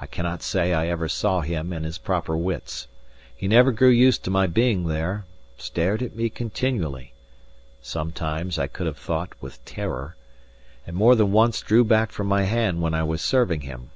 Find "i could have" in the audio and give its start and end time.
8.58-8.96